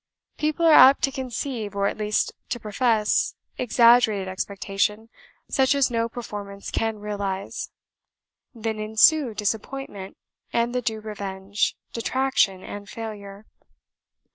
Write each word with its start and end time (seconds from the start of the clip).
People 0.35 0.65
are 0.65 0.73
apt 0.73 1.03
to 1.03 1.11
conceive, 1.11 1.75
or 1.75 1.85
at 1.85 1.95
least 1.95 2.31
to 2.49 2.59
profess, 2.59 3.35
exaggerated 3.59 4.27
expectation, 4.27 5.09
such 5.47 5.75
as 5.75 5.91
no 5.91 6.09
performance 6.09 6.71
can 6.71 6.97
realise; 6.97 7.69
then 8.51 8.79
ensue 8.79 9.35
disappointment 9.35 10.17
and 10.51 10.73
the 10.73 10.81
due 10.81 11.01
revenge, 11.01 11.75
detraction, 11.93 12.63
and 12.63 12.89
failure. 12.89 13.45